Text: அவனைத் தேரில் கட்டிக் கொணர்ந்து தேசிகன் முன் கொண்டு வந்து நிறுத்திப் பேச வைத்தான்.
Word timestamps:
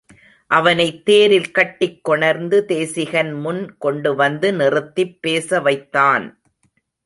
அவனைத் 0.47 1.05
தேரில் 1.05 1.51
கட்டிக் 1.51 2.03
கொணர்ந்து 2.03 2.65
தேசிகன் 2.65 3.31
முன் 3.31 3.77
கொண்டு 3.77 4.15
வந்து 4.15 4.53
நிறுத்திப் 4.53 5.21
பேச 5.21 5.59
வைத்தான். 5.59 6.41